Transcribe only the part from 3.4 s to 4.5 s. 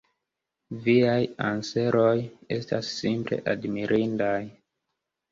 admirindaj.